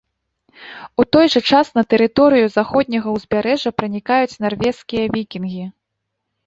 У 1.03 1.05
той 1.15 1.25
жа 1.33 1.41
час 1.51 1.67
на 1.77 1.83
тэрыторыю 1.95 2.45
заходняга 2.57 3.07
ўзбярэжжа 3.19 3.75
пранікаюць 3.83 4.39
нарвежскія 4.47 5.03
вікінгі. 5.19 5.65